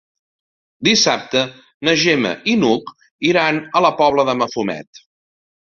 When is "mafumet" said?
4.41-5.07